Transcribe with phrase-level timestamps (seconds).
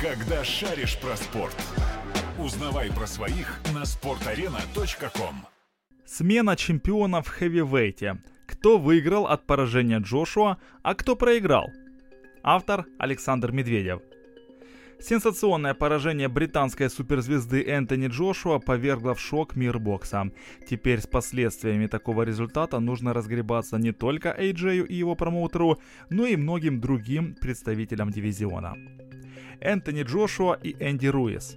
[0.00, 1.56] Когда шаришь про спорт.
[2.38, 5.46] Узнавай про своих на sportarena.com.
[6.04, 8.18] Смена чемпионов в хэвивейте.
[8.46, 11.72] Кто выиграл от поражения Джошуа, а кто проиграл?
[12.42, 14.02] Автор Александр Медведев.
[15.00, 20.30] Сенсационное поражение британской суперзвезды Энтони Джошуа повергло в шок мир бокса.
[20.68, 25.78] Теперь с последствиями такого результата нужно разгребаться не только Эйджею и его промоутеру,
[26.10, 28.74] но и многим другим представителям дивизиона.
[29.60, 31.56] Энтони Джошуа и Энди Руис.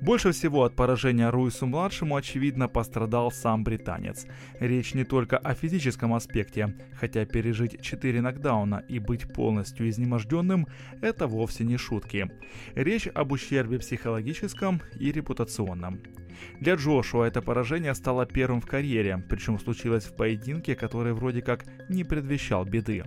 [0.00, 4.26] Больше всего от поражения Руису-младшему, очевидно, пострадал сам британец.
[4.60, 10.66] Речь не только о физическом аспекте, хотя пережить 4 нокдауна и быть полностью изнеможденным–
[11.02, 12.30] это вовсе не шутки.
[12.74, 16.00] Речь об ущербе психологическом и репутационном.
[16.60, 21.64] Для Джошуа это поражение стало первым в карьере, причем случилось в поединке, который вроде как
[21.88, 23.04] не предвещал беды.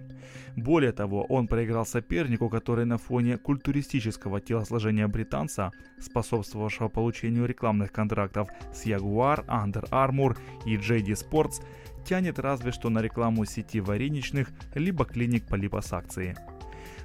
[0.56, 8.50] Более того, он проиграл сопернику, который на фоне культуристического телосложения британца, способствовавшего получению рекламных контрактов
[8.74, 11.64] с Jaguar, Under Armour и JD Sports,
[12.06, 16.36] тянет разве что на рекламу сети вареничных либо клиник по липосакции.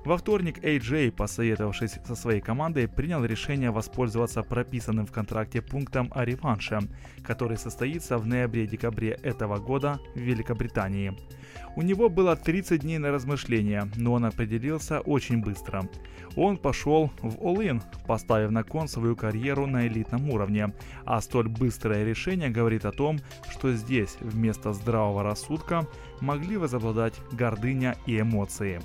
[0.05, 6.25] Во вторник AJ, посоветовавшись со своей командой, принял решение воспользоваться прописанным в контракте пунктом о
[6.25, 6.81] реванше,
[7.23, 11.17] который состоится в ноябре-декабре этого года в Великобритании.
[11.77, 15.89] У него было 30 дней на размышления, но он определился очень быстро.
[16.35, 22.05] Он пошел в All-In, поставив на кон свою карьеру на элитном уровне, а столь быстрое
[22.05, 25.87] решение говорит о том, что здесь вместо здравого рассудка
[26.21, 28.81] могли возобладать гордыня и эмоции.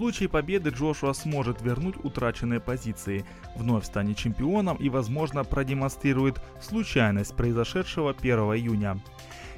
[0.00, 8.16] Случае победы Джошуа сможет вернуть утраченные позиции, вновь станет чемпионом и, возможно, продемонстрирует случайность произошедшего
[8.18, 8.98] 1 июня.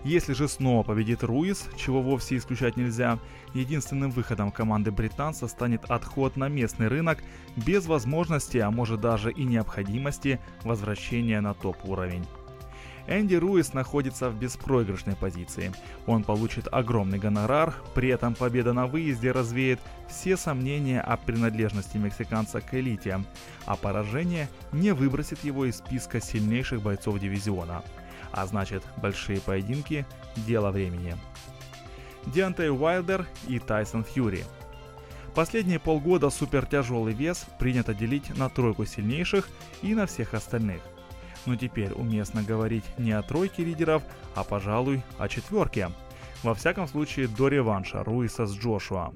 [0.03, 3.20] Если же снова победит Руис, чего вовсе исключать нельзя,
[3.55, 7.23] единственным выходом команды британца станет отход на местный рынок
[7.55, 12.27] без возможности, а может даже и необходимости возвращения на топ-уровень.
[13.06, 15.73] Энди Руис находится в беспроигрышной позиции.
[16.07, 22.61] Он получит огромный гонорар, при этом победа на выезде развеет все сомнения о принадлежности мексиканца
[22.61, 23.24] к элите,
[23.67, 27.83] а поражение не выбросит его из списка сильнейших бойцов дивизиона.
[28.30, 31.17] А значит, большие поединки– дело времени.
[32.27, 34.45] Диантей Уайлдер и Тайсон Фьюри–
[35.34, 39.48] Последние полгода супертяжелый вес принято делить на тройку сильнейших
[39.80, 40.83] и на всех остальных
[41.47, 44.03] но теперь уместно говорить не о тройке лидеров,
[44.35, 45.91] а, пожалуй, о четверке.
[46.42, 49.13] Во всяком случае, до реванша Руиса с Джошуа.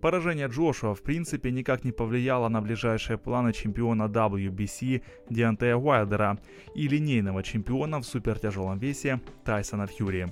[0.00, 6.38] Поражение Джошуа в принципе никак не повлияло на ближайшие планы чемпиона WBC Диантея Уайлдера
[6.74, 10.28] и линейного чемпиона в супертяжелом весе Тайсона Фьюри.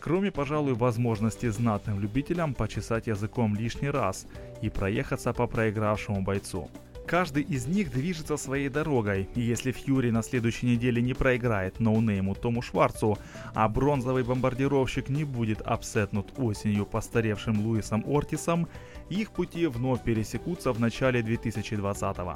[0.00, 4.26] Кроме, пожалуй, возможности знатным любителям почесать языком лишний раз
[4.60, 6.68] и проехаться по проигравшему бойцу.
[7.06, 12.34] Каждый из них движется своей дорогой, и если Фьюри на следующей неделе не проиграет ноунейму
[12.34, 13.18] Тому Шварцу,
[13.54, 18.68] а бронзовый бомбардировщик не будет апсетнут осенью постаревшим Луисом Ортисом,
[19.10, 22.34] их пути вновь пересекутся в начале 2020-го.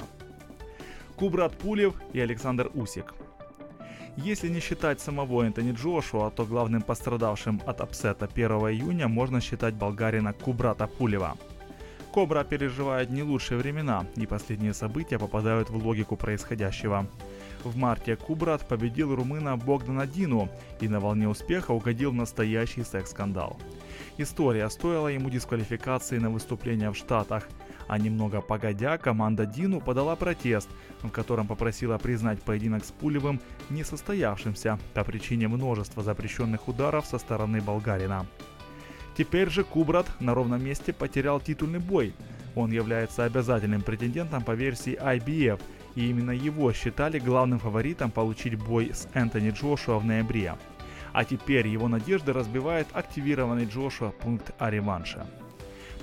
[1.15, 3.15] Кубрат Пулев и Александр Усик.
[4.17, 9.73] Если не считать самого Энтони Джошуа, то главным пострадавшим от апсета 1 июня можно считать
[9.73, 11.37] болгарина Кубрата Пулева–
[12.11, 17.07] Кобра переживает не лучшие времена, и последние события попадают в логику происходящего.
[17.63, 20.49] В марте Кубрат победил румына Богдана Дину
[20.81, 23.59] и на волне успеха угодил в настоящий секс-скандал.
[24.17, 27.47] История стоила ему дисквалификации на выступления в Штатах,
[27.87, 30.69] а немного погодя команда Дину подала протест,
[31.01, 33.39] в котором попросила признать поединок с Пулевым
[33.69, 38.25] несостоявшимся по причине множества запрещенных ударов со стороны болгарина.
[39.19, 42.13] Теперь же Кубрат на ровном месте потерял титульный бой.
[42.55, 45.59] Он является обязательным претендентом по версии IBF,
[45.95, 50.55] и именно его считали главным фаворитом получить бой с Энтони Джошуа в ноябре.
[51.11, 55.25] А теперь его надежды разбивает активированный Джошуа пункт о реванше.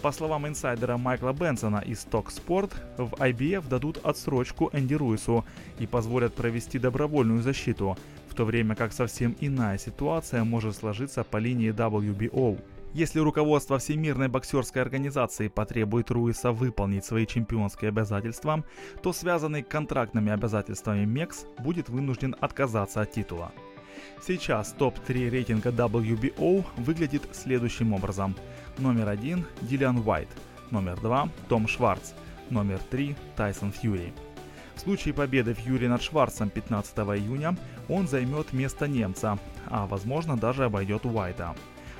[0.02, 5.42] По словам инсайдера Майкла Бенсона из Stock Sport, в IBF дадут отсрочку Энди Руису
[5.78, 7.96] и позволят провести добровольную защиту,
[8.28, 12.60] в то время как совсем иная ситуация может сложиться по линии WBO.
[12.96, 18.64] Если руководство Всемирной боксерской организации потребует Руиса выполнить свои чемпионские обязательства,
[19.02, 23.52] то связанный контрактными обязательствами Мекс будет вынужден отказаться от титула.
[24.26, 28.34] Сейчас топ-3 рейтинга WBO выглядит следующим образом.
[28.78, 30.28] Номер один– Дилиан Уайт,
[30.70, 32.12] номер два– Том Шварц,
[32.48, 34.14] номер три– Тайсон Фьюри.
[34.74, 37.58] В случае победы Фьюри над Шварцем 15 июня
[37.90, 41.54] он займет место немца, а возможно даже обойдет Уайта.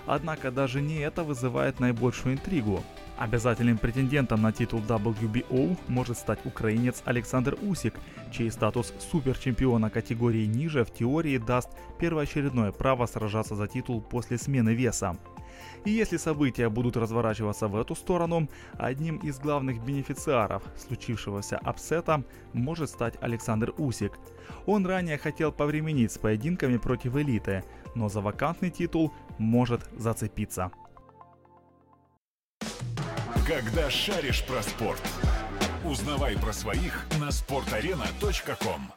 [0.07, 2.83] Однако даже не это вызывает наибольшую интригу.
[3.19, 7.95] Обязательным претендентом на титул WBO может стать украинец Александр Усик,
[8.31, 14.75] чей статус суперчемпиона категории ниже в теории даст первоочередное право сражаться за титул после смены
[14.75, 15.17] веса.
[15.85, 22.91] И если события будут разворачиваться в эту сторону, одним из главных бенефициаров случившегося апсета может
[22.91, 24.13] стать Александр Усик.
[24.67, 27.65] Он ранее хотел повременить с поединками против элиты,
[27.95, 30.71] но за вакантный титул может зацепиться.
[33.47, 35.03] Когда шаришь про спорт,
[35.85, 38.96] узнавай про своих на sportarena.com.